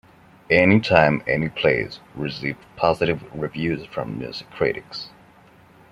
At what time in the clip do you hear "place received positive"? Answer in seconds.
1.49-3.21